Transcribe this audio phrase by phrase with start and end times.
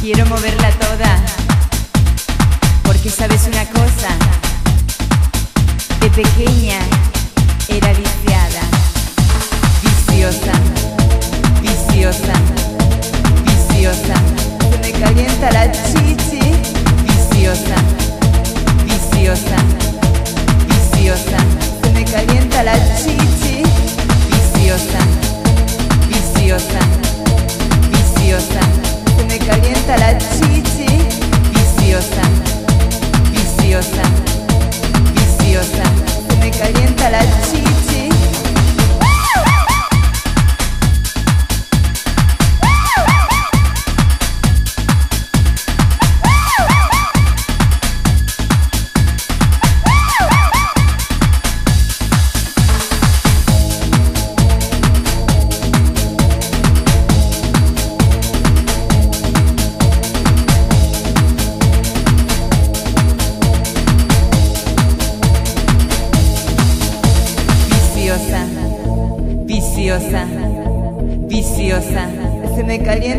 [0.00, 1.16] Quiero moverla toda,
[2.84, 4.08] porque sabes una cosa,
[6.00, 6.78] de pequeña
[7.68, 8.62] era viciada,
[9.82, 10.52] viciosa,
[11.60, 12.32] viciosa,
[13.44, 14.14] viciosa,
[14.70, 16.40] se me calienta la chichi,
[17.04, 17.76] viciosa,
[18.86, 19.56] viciosa,
[20.66, 21.38] viciosa,
[21.82, 23.62] se me calienta la chichi,
[24.30, 24.98] viciosa,
[26.08, 26.80] viciosa,
[27.90, 28.89] viciosa
[29.30, 30.86] me calienta la chichi.
[31.52, 32.22] Viciosa,
[33.30, 34.02] viciosa,
[35.14, 35.84] viciosa,
[36.40, 37.79] me calienta la chichi.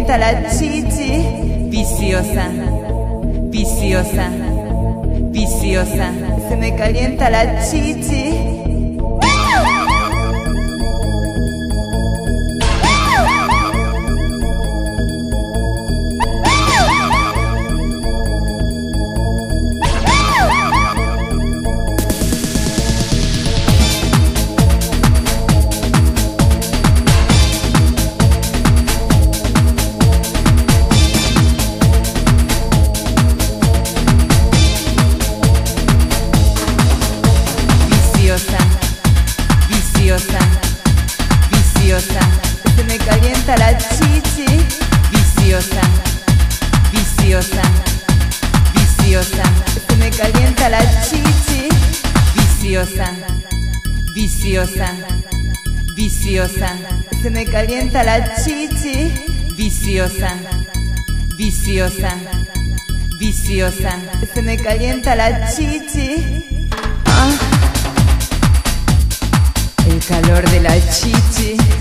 [0.01, 1.69] revienta la chichi.
[1.69, 2.49] Viciosa,
[3.49, 4.29] viciosa,
[5.29, 6.11] viciosa.
[6.49, 8.50] Se me calienta la chichi
[57.91, 59.11] pinta la chichi.
[59.55, 60.33] Viciosa,
[61.35, 62.17] viciosa,
[63.19, 63.99] viciosa.
[64.33, 66.59] Se me calienta la chichi.
[67.05, 67.31] Ah.
[69.87, 71.80] El calor de la chichi.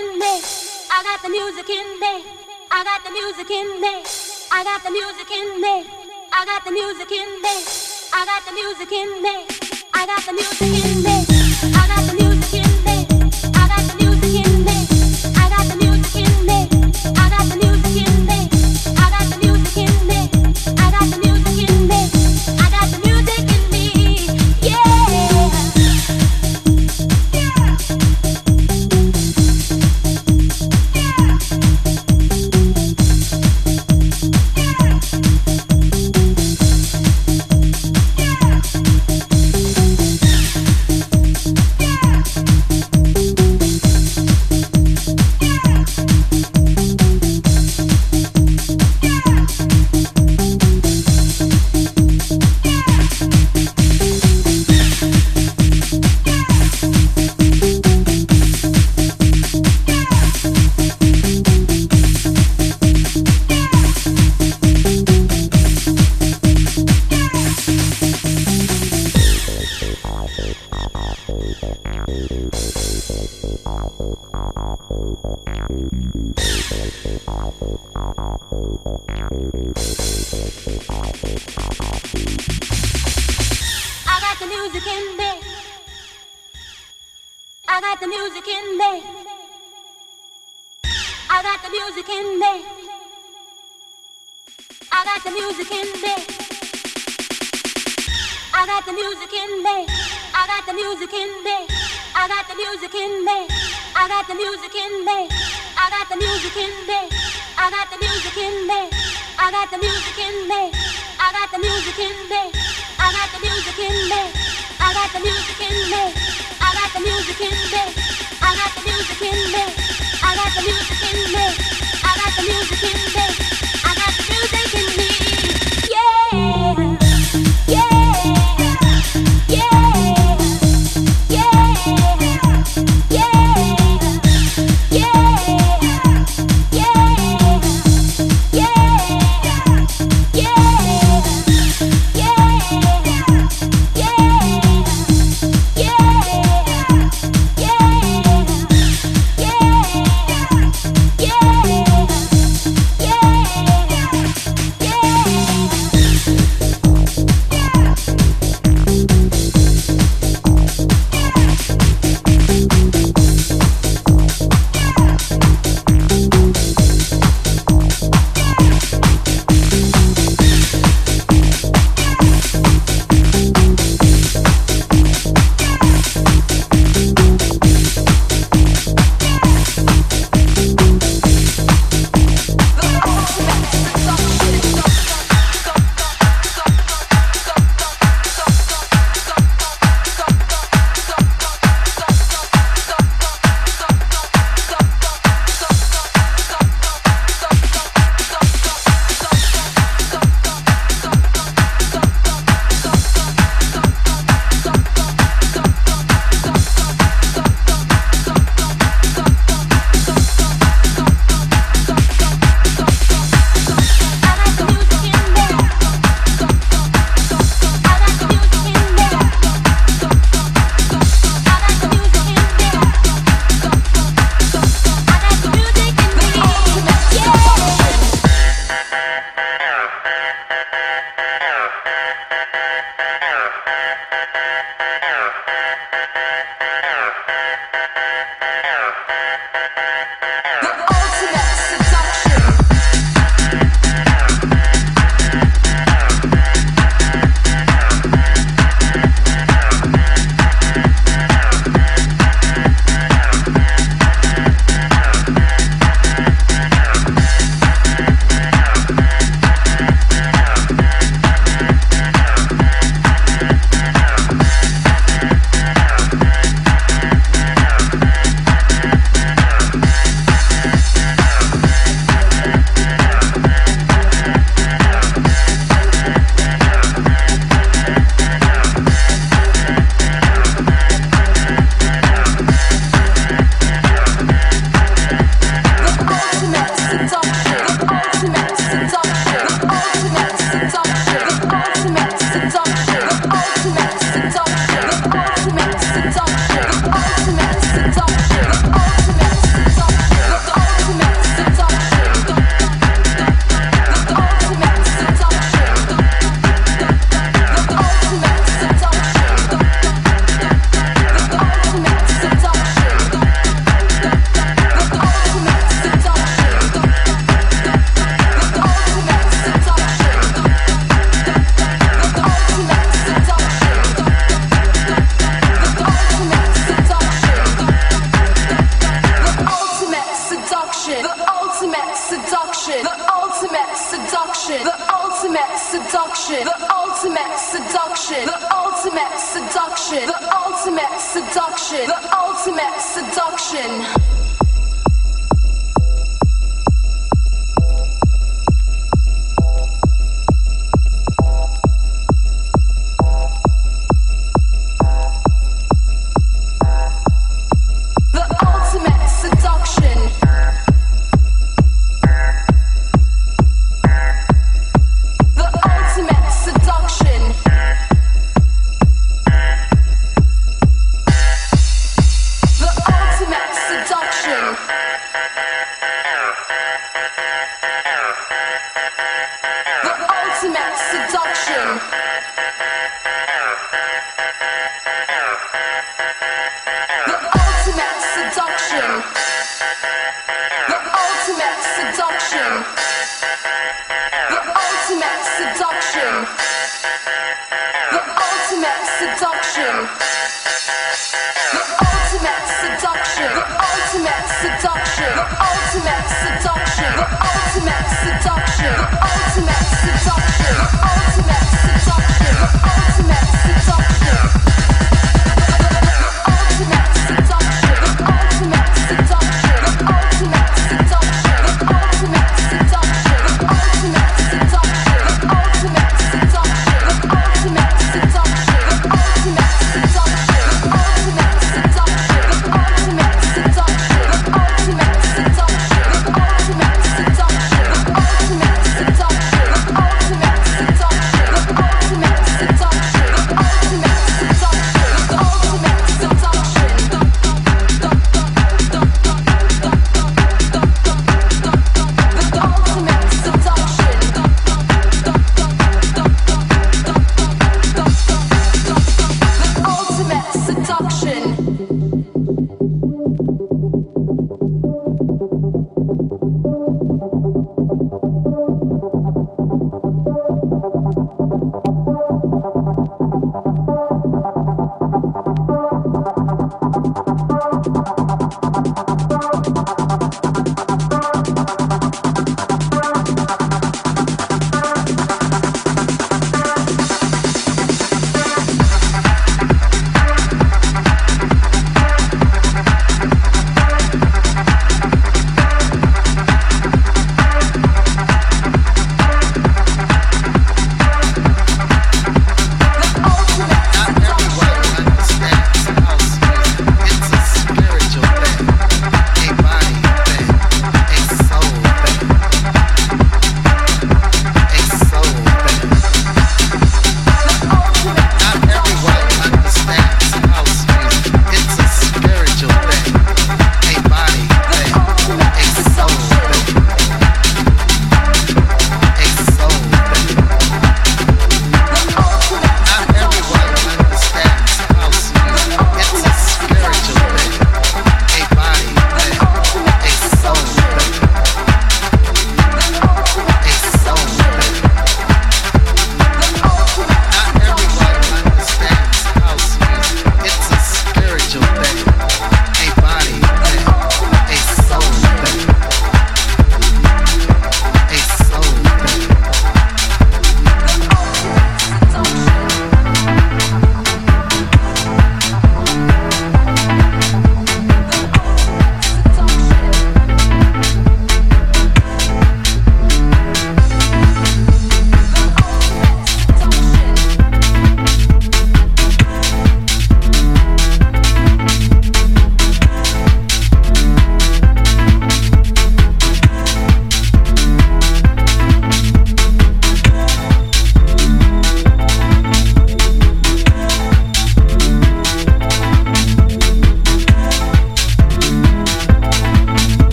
[0.00, 0.34] in me.
[0.90, 2.24] I got the music in me.
[2.70, 4.02] I got the music in me.
[4.50, 5.86] I got the music in me.
[6.32, 7.56] I got the music in me.
[8.12, 9.46] I got the music in me.
[9.92, 10.89] I got the music in me.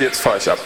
[0.00, 0.58] jetzt fahre ich ab.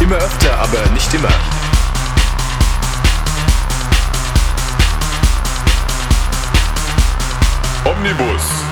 [0.00, 1.28] Immer öfter, aber nicht immer.
[7.84, 8.65] Omnibus.